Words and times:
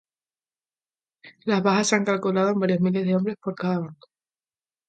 Las 1.45 1.61
bajas 1.61 1.89
se 1.89 1.95
han 1.95 2.05
calculado 2.05 2.49
en 2.49 2.59
varios 2.59 2.79
miles 2.79 3.05
de 3.05 3.15
hombres 3.15 3.37
por 3.39 3.53
cada 3.53 3.77
bando. 3.77 4.07